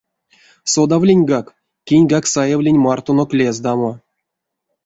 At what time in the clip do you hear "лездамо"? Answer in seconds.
3.37-3.91